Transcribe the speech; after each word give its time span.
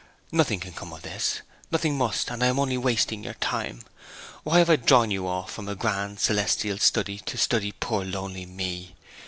Nothing 0.31 0.59
can 0.59 0.73
come 0.73 0.91
of 0.93 1.03
this, 1.03 1.41
nothing 1.69 1.95
must, 1.95 2.31
and 2.31 2.43
I 2.43 2.47
am 2.47 2.57
only 2.57 2.75
wasting 2.75 3.23
your 3.23 3.35
time. 3.35 3.83
Why 4.41 4.57
have 4.57 4.69
I 4.71 4.75
drawn 4.77 5.11
you 5.11 5.27
off 5.27 5.51
from 5.51 5.67
a 5.69 5.75
grand 5.75 6.19
celestial 6.19 6.79
study 6.79 7.19
to 7.19 7.37
study 7.37 7.71
poor 7.79 8.03
lonely 8.03 8.47
me? 8.47 8.95